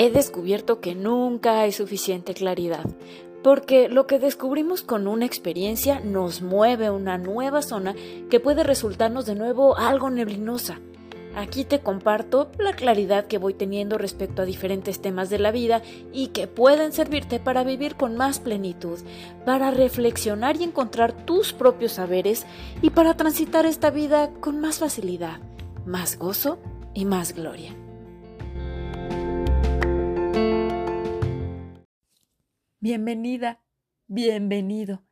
[0.00, 2.86] he descubierto que nunca hay suficiente claridad,
[3.42, 7.94] porque lo que descubrimos con una experiencia nos mueve a una nueva zona
[8.30, 10.80] que puede resultarnos de nuevo algo neblinosa.
[11.36, 15.82] Aquí te comparto la claridad que voy teniendo respecto a diferentes temas de la vida
[16.14, 18.98] y que pueden servirte para vivir con más plenitud,
[19.44, 22.46] para reflexionar y encontrar tus propios saberes
[22.80, 25.40] y para transitar esta vida con más facilidad,
[25.84, 26.58] más gozo
[26.94, 27.76] y más gloria.
[32.82, 33.60] Bienvenida,
[34.06, 35.02] bienvenido.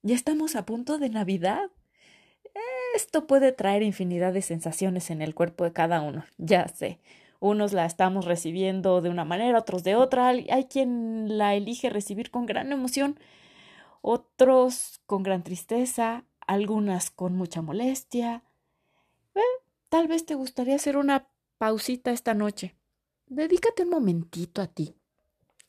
[0.00, 1.70] Ya estamos a punto de Navidad.
[2.94, 7.00] Esto puede traer infinidad de sensaciones en el cuerpo de cada uno, ya sé.
[7.38, 10.28] Unos la estamos recibiendo de una manera, otros de otra.
[10.28, 13.20] Hay quien la elige recibir con gran emoción,
[14.00, 18.42] otros con gran tristeza, algunas con mucha molestia.
[19.90, 22.74] Tal vez te gustaría hacer una pausita esta noche.
[23.26, 24.97] Dedícate un momentito a ti.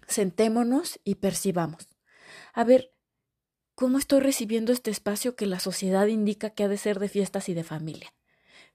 [0.09, 1.87] Sentémonos y percibamos.
[2.53, 2.93] A ver,
[3.79, 7.47] ¿Cómo estoy recibiendo este espacio que la sociedad indica que ha de ser de fiestas
[7.47, 8.13] y de familia?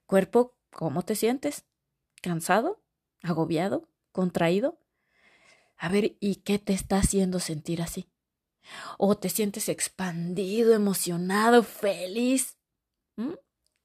[0.07, 1.67] Cuerpo, ¿cómo te sientes?
[2.23, 2.83] ¿Cansado?
[3.23, 3.87] ¿Agobiado?
[4.13, 4.81] ¿Contraído?
[5.77, 8.11] A ver, ¿y qué te está haciendo sentir así?
[8.97, 12.57] ¿O te sientes expandido, emocionado, feliz?
[13.17, 13.35] ¿Mm?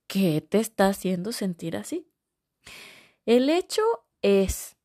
[0.08, 2.10] ¿Qué te está haciendo sentir así?
[3.26, 3.84] El hecho
[4.22, 4.78] es,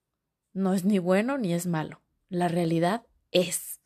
[0.52, 2.02] no es ni bueno ni es malo,
[2.34, 3.80] la realidad es.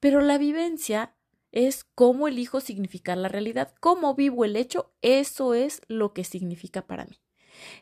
[0.00, 1.14] Pero la vivencia
[1.52, 6.86] es cómo elijo significar la realidad, cómo vivo el hecho, eso es lo que significa
[6.86, 7.20] para mí.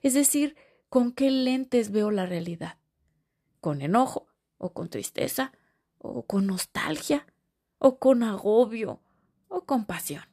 [0.03, 0.57] Es decir,
[0.89, 2.79] con qué lentes veo la realidad.
[3.61, 5.53] Con enojo, o con tristeza,
[5.99, 7.27] o con nostalgia,
[7.79, 9.01] o con agobio,
[9.49, 10.25] o con pasión.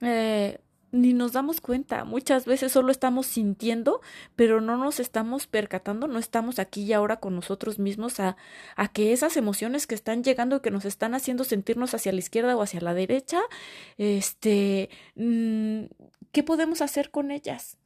[0.00, 0.58] Eh,
[0.92, 2.04] ni nos damos cuenta.
[2.04, 4.00] Muchas veces solo estamos sintiendo,
[4.36, 8.36] pero no nos estamos percatando, no estamos aquí y ahora con nosotros mismos a,
[8.76, 12.18] a que esas emociones que están llegando y que nos están haciendo sentirnos hacia la
[12.18, 13.40] izquierda o hacia la derecha,
[13.98, 15.84] este, mm,
[16.30, 17.78] ¿qué podemos hacer con ellas?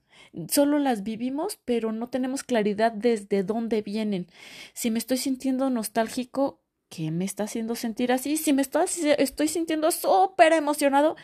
[0.48, 4.26] Solo las vivimos, pero no tenemos claridad desde dónde vienen.
[4.74, 8.36] Si me estoy sintiendo nostálgico, ¿qué me está haciendo sentir así?
[8.36, 11.16] Si me estoy, sintiendo súper emocionado,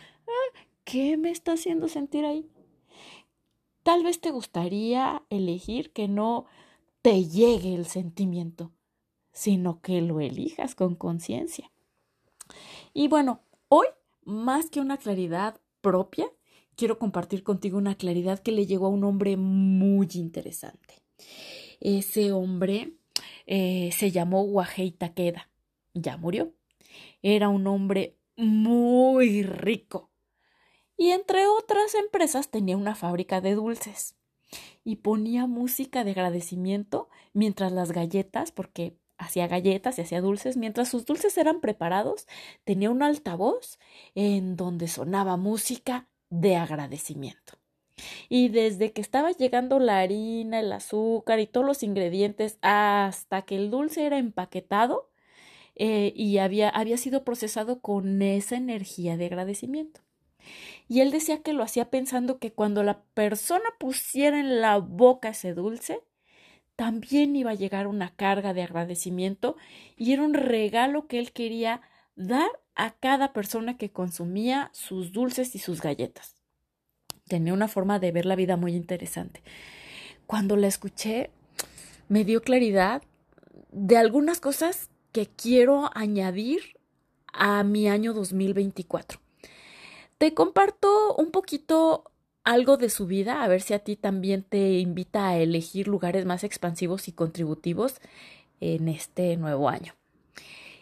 [0.83, 2.49] ¿Qué me está haciendo sentir ahí?
[3.83, 6.45] Tal vez te gustaría elegir que no
[7.01, 8.71] te llegue el sentimiento,
[9.31, 11.71] sino que lo elijas con conciencia.
[12.93, 13.87] Y bueno, hoy,
[14.23, 16.27] más que una claridad propia,
[16.75, 21.01] quiero compartir contigo una claridad que le llegó a un hombre muy interesante.
[21.79, 22.93] Ese hombre
[23.45, 25.49] eh, se llamó Wahei Takeda.
[25.93, 26.53] Ya murió.
[27.21, 30.12] Era un hombre muy rico
[31.03, 34.15] y entre otras empresas tenía una fábrica de dulces
[34.85, 40.87] y ponía música de agradecimiento mientras las galletas, porque hacía galletas y hacía dulces, mientras
[40.87, 42.25] sus dulces eran preparados,
[42.63, 43.79] tenía un altavoz
[44.15, 47.55] en donde sonaba música de agradecimiento.
[48.29, 53.57] Y desde que estaba llegando la harina, el azúcar y todos los ingredientes hasta que
[53.57, 55.11] el dulce era empaquetado
[55.75, 59.99] eh, y había, había sido procesado con esa energía de agradecimiento.
[60.87, 65.29] Y él decía que lo hacía pensando que cuando la persona pusiera en la boca
[65.29, 66.01] ese dulce,
[66.75, 69.55] también iba a llegar una carga de agradecimiento
[69.95, 71.81] y era un regalo que él quería
[72.15, 76.35] dar a cada persona que consumía sus dulces y sus galletas.
[77.27, 79.43] Tenía una forma de ver la vida muy interesante.
[80.25, 81.29] Cuando la escuché,
[82.09, 83.03] me dio claridad
[83.71, 86.77] de algunas cosas que quiero añadir
[87.31, 89.22] a mi año 2024.
[90.23, 92.09] Te comparto un poquito
[92.45, 96.23] algo de su vida, a ver si a ti también te invita a elegir lugares
[96.23, 97.99] más expansivos y contributivos
[98.61, 99.95] en este nuevo año.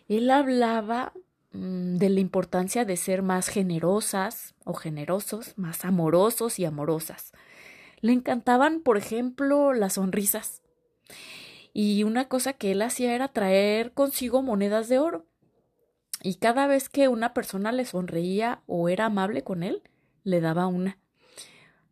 [0.08, 1.12] Él hablaba
[1.54, 7.32] mm, de la importancia de ser más generosas o generosos, más amorosos y amorosas.
[8.00, 10.62] Le encantaban, por ejemplo, las sonrisas.
[11.74, 15.26] Y una cosa que él hacía era traer consigo monedas de oro.
[16.24, 19.82] Y cada vez que una persona le sonreía o era amable con él,
[20.24, 20.98] le daba una.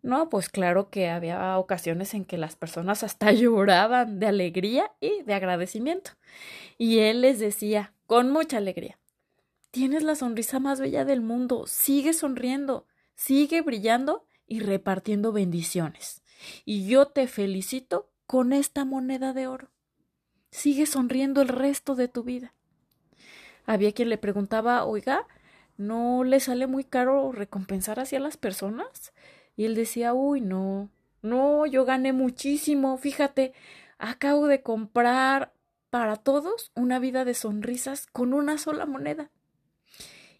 [0.01, 5.23] No, pues claro que había ocasiones en que las personas hasta lloraban de alegría y
[5.23, 6.11] de agradecimiento.
[6.77, 8.99] Y él les decía, con mucha alegría,
[9.71, 16.23] tienes la sonrisa más bella del mundo, sigue sonriendo, sigue brillando y repartiendo bendiciones.
[16.65, 19.71] Y yo te felicito con esta moneda de oro.
[20.51, 22.53] Sigue sonriendo el resto de tu vida.
[23.65, 25.27] Había quien le preguntaba, oiga,
[25.77, 29.13] ¿no le sale muy caro recompensar hacia las personas?
[29.56, 30.89] Y él decía, uy, no,
[31.21, 33.53] no, yo gané muchísimo, fíjate,
[33.97, 35.53] acabo de comprar
[35.89, 39.31] para todos una vida de sonrisas con una sola moneda.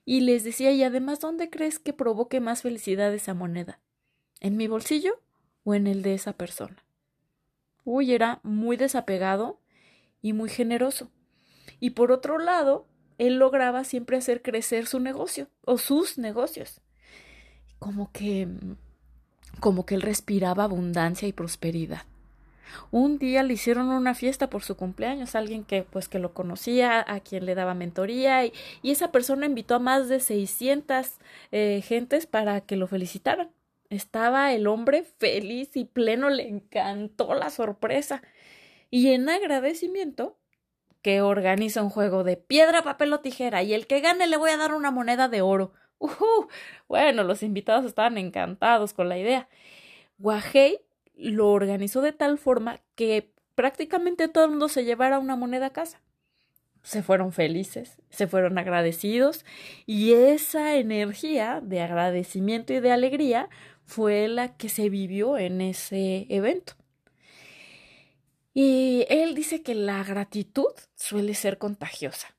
[0.06, 3.80] Y les decía, y además, ¿dónde crees que provoque más felicidad esa moneda?
[4.40, 5.22] ¿En mi bolsillo
[5.64, 6.84] o en el de esa persona?
[7.84, 9.60] Uy, era muy desapegado
[10.22, 11.12] y muy generoso.
[11.80, 12.88] Y por otro lado,
[13.20, 16.82] él lograba siempre hacer crecer su negocio o sus negocios.
[17.78, 18.48] Como que
[19.60, 22.04] como que él respiraba abundancia y prosperidad.
[22.92, 27.04] Un día le hicieron una fiesta por su cumpleaños, alguien que pues que lo conocía,
[27.08, 31.14] a quien le daba mentoría y, esa persona invitó a más de 600
[31.52, 33.50] eh, gentes para que lo felicitaran.
[33.90, 38.22] Estaba el hombre feliz y pleno, le encantó la sorpresa.
[38.92, 40.39] Y en agradecimiento,
[41.02, 44.52] que organiza un juego de piedra, papel o tijera, y el que gane le voy
[44.52, 45.74] a dar una moneda de oro.
[46.00, 46.48] Uh,
[46.88, 49.50] bueno, los invitados estaban encantados con la idea.
[50.18, 50.80] Guajei
[51.16, 55.74] lo organizó de tal forma que prácticamente todo el mundo se llevara una moneda a
[55.74, 56.02] casa.
[56.82, 59.46] Se fueron felices, se fueron agradecidos
[59.86, 63.50] y esa energía de agradecimiento y de alegría
[63.86, 66.79] fue la que se vivió en ese evento.
[68.62, 72.36] Y él dice que la gratitud suele ser contagiosa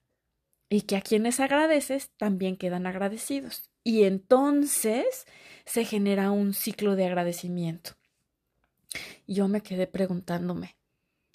[0.68, 3.70] y que a quienes agradeces también quedan agradecidos.
[3.84, 5.24] Y entonces
[5.64, 7.92] se genera un ciclo de agradecimiento.
[9.26, 10.76] Yo me quedé preguntándome,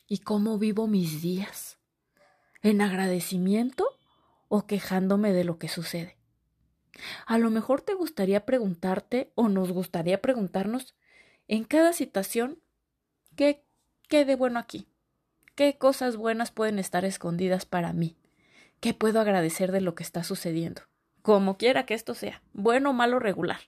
[0.07, 1.79] ¿y cómo vivo mis días?
[2.61, 3.87] ¿En agradecimiento
[4.49, 6.15] o quejándome de lo que sucede?
[7.25, 10.93] A lo mejor te gustaría preguntarte o nos gustaría preguntarnos
[11.47, 12.59] en cada situación
[13.35, 13.64] qué,
[14.05, 14.87] qué de bueno aquí,
[15.55, 18.17] qué cosas buenas pueden estar escondidas para mí
[18.79, 20.83] ¿Qué puedo agradecer de lo que está sucediendo?
[21.21, 23.61] Como quiera que esto sea, bueno, malo, regular.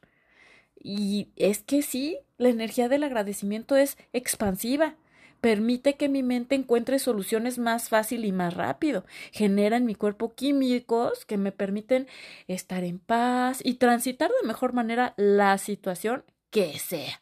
[0.79, 4.95] Y es que sí, la energía del agradecimiento es expansiva.
[5.41, 9.05] Permite que mi mente encuentre soluciones más fácil y más rápido.
[9.31, 12.07] Genera en mi cuerpo químicos que me permiten
[12.47, 17.21] estar en paz y transitar de mejor manera la situación que sea.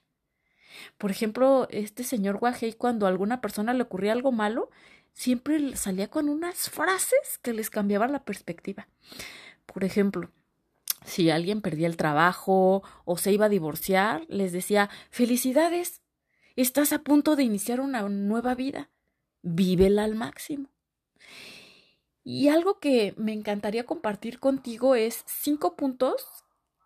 [0.98, 4.69] Por ejemplo, este señor Guajei, cuando a alguna persona le ocurría algo malo,
[5.13, 8.88] siempre salía con unas frases que les cambiaban la perspectiva.
[9.66, 10.31] Por ejemplo,
[11.06, 16.01] si alguien perdía el trabajo o se iba a divorciar, les decía felicidades,
[16.56, 18.89] estás a punto de iniciar una nueva vida,
[19.42, 20.69] vívela al máximo.
[22.24, 26.25] Y algo que me encantaría compartir contigo es cinco puntos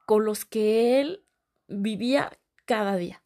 [0.05, 1.23] con los que él
[1.67, 3.23] vivía cada día.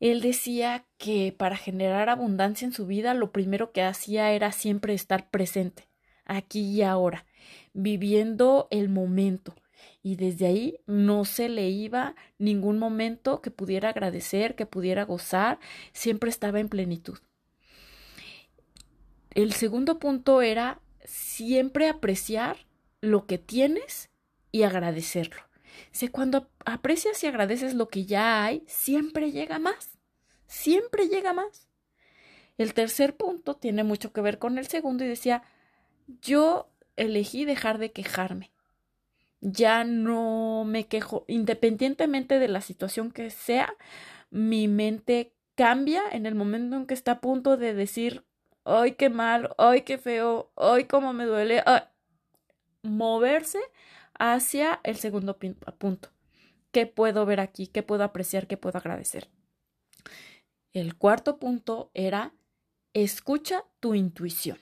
[0.00, 4.94] Él decía que para generar abundancia en su vida lo primero que hacía era siempre
[4.94, 5.88] estar presente,
[6.24, 7.26] aquí y ahora,
[7.72, 9.54] viviendo el momento.
[10.02, 15.58] Y desde ahí no se le iba ningún momento que pudiera agradecer, que pudiera gozar,
[15.92, 17.18] siempre estaba en plenitud.
[19.34, 22.56] El segundo punto era siempre apreciar
[23.00, 24.10] lo que tienes
[24.50, 25.47] y agradecerlo.
[25.90, 29.98] Si cuando aprecias y agradeces lo que ya hay, siempre llega más.
[30.46, 31.68] Siempre llega más.
[32.56, 35.42] El tercer punto tiene mucho que ver con el segundo y decía,
[36.22, 38.50] yo elegí dejar de quejarme.
[39.40, 43.72] Ya no me quejo, independientemente de la situación que sea,
[44.30, 48.24] mi mente cambia en el momento en que está a punto de decir,
[48.64, 51.62] ay, qué mal, ay, qué feo, ay, cómo me duele,
[52.82, 53.60] moverse
[54.18, 56.10] hacia el segundo punto.
[56.72, 57.66] ¿Qué puedo ver aquí?
[57.66, 58.46] ¿Qué puedo apreciar?
[58.46, 59.30] ¿Qué puedo agradecer?
[60.72, 62.34] El cuarto punto era
[62.92, 64.58] escucha tu intuición.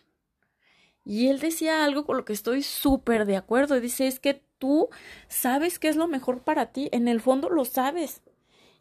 [1.05, 3.81] Y él decía algo con lo que estoy súper de acuerdo.
[3.81, 4.89] Dice, es que tú
[5.29, 6.89] sabes qué es lo mejor para ti.
[6.93, 8.23] En el fondo lo sabes.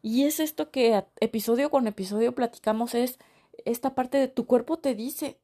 [0.02, 3.18] Y es esto que episodio con episodio platicamos, es
[3.66, 5.40] esta parte de tu cuerpo te dice.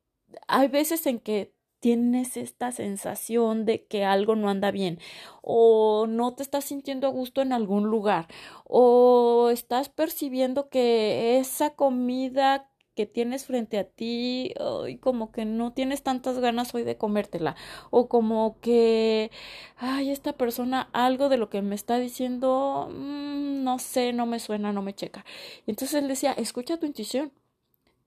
[0.48, 5.00] Hay veces en que tienes esta sensación de que algo no anda bien
[5.42, 8.28] o no te estás sintiendo a gusto en algún lugar
[8.64, 14.54] o estás percibiendo que esa comida que tienes frente a ti
[14.88, 17.56] y como que no tienes tantas ganas hoy de comértela
[17.90, 19.32] o como que
[19.78, 24.40] ay esta persona algo de lo que me está diciendo mm, no sé no me
[24.40, 25.26] suena no me checa.
[25.68, 27.32] Entonces él decía escucha tu intuición.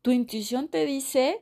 [0.02, 1.40] Tu intuición te dice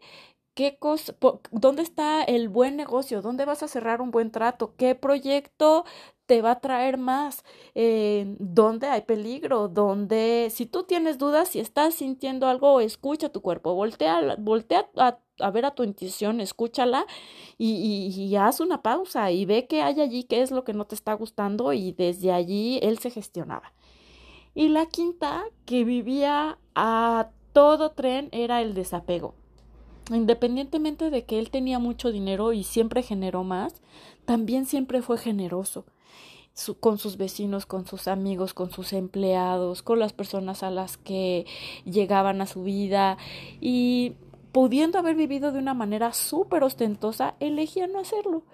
[0.54, 1.14] ¿Qué cosa,
[1.50, 3.22] ¿Dónde está el buen negocio?
[3.22, 4.74] ¿Dónde vas a cerrar un buen trato?
[4.76, 5.86] ¿Qué proyecto
[6.26, 7.42] te va a traer más?
[7.74, 9.68] Eh, ¿Dónde hay peligro?
[9.68, 15.50] ¿Dónde, si tú tienes dudas, si estás sintiendo algo, escucha tu cuerpo, voltea, voltea a,
[15.50, 17.06] ver a tu intuición, escúchala
[17.56, 20.86] y, y, haz una pausa y ve qué hay allí, qué es lo que no
[20.86, 23.72] te está gustando y desde allí él se gestionaba.
[24.54, 29.34] Y la quinta, que vivía a todo tren, era el desapego
[30.14, 33.80] Independientemente de que él tenía mucho dinero y siempre generó más,
[34.24, 35.84] también siempre fue generoso.
[36.80, 41.46] Con sus vecinos, con sus amigos, con sus empleados, con las personas a las que
[41.84, 43.16] llegaban a su vida.
[43.60, 44.12] Y
[44.52, 48.44] pudiendo haber vivido de una manera súper ostentosa, elegía no hacerlo.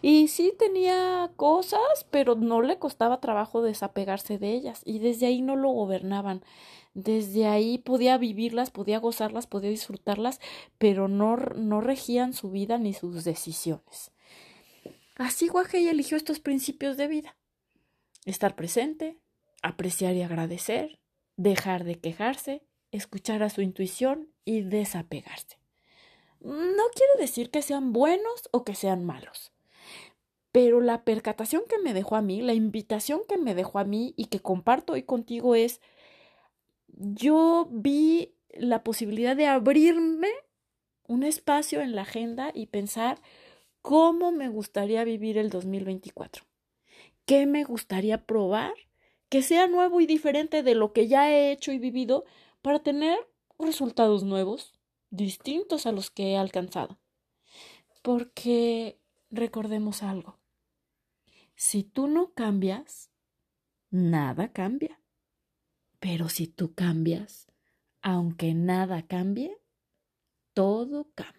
[0.00, 5.42] Y sí tenía cosas, pero no le costaba trabajo desapegarse de ellas y desde ahí
[5.42, 6.42] no lo gobernaban.
[6.94, 10.40] Desde ahí podía vivirlas, podía gozarlas, podía disfrutarlas,
[10.78, 14.12] pero no, no regían su vida ni sus decisiones.
[15.16, 17.36] Así Guajei eligió estos principios de vida.
[18.24, 19.18] Estar presente,
[19.62, 21.00] apreciar y agradecer,
[21.36, 25.58] dejar de quejarse, escuchar a su intuición y desapegarse.
[26.40, 29.52] No quiere decir que sean buenos o que sean malos.
[30.52, 34.14] Pero la percatación que me dejó a mí, la invitación que me dejó a mí
[34.16, 35.80] y que comparto hoy contigo es
[36.88, 40.30] yo vi la posibilidad de abrirme
[41.06, 43.18] un espacio en la agenda y pensar
[43.82, 46.44] cómo me gustaría vivir el 2024.
[47.24, 48.72] ¿Qué me gustaría probar?
[49.28, 52.24] Que sea nuevo y diferente de lo que ya he hecho y vivido
[52.62, 53.18] para tener
[53.58, 54.72] resultados nuevos,
[55.10, 56.98] distintos a los que he alcanzado.
[58.02, 59.00] Porque
[59.30, 60.38] recordemos algo.
[61.54, 63.10] Si tú no cambias,
[63.90, 65.00] nada cambia.
[65.98, 67.48] Pero si tú cambias,
[68.00, 69.58] aunque nada cambie,
[70.54, 71.37] todo cambia.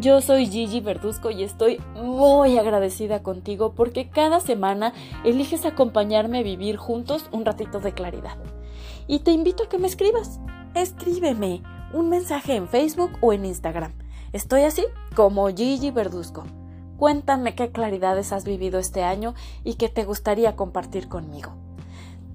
[0.00, 6.42] Yo soy Gigi Verduzco y estoy muy agradecida contigo porque cada semana eliges acompañarme a
[6.42, 8.38] vivir juntos un ratito de claridad.
[9.06, 10.40] Y te invito a que me escribas.
[10.74, 13.92] Escríbeme un mensaje en Facebook o en Instagram.
[14.32, 16.44] Estoy así como Gigi Verduzco.
[16.96, 21.50] Cuéntame qué claridades has vivido este año y qué te gustaría compartir conmigo.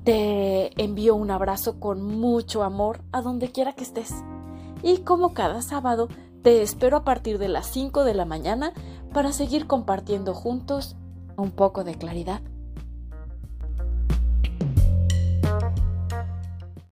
[0.04, 4.14] Te envío un abrazo con mucho amor a donde quiera que estés.
[4.84, 6.10] Y como cada sábado,
[6.46, 8.72] te espero a partir de las 5 de la mañana
[9.12, 10.96] para seguir compartiendo juntos
[11.38, 12.40] un poco de claridad.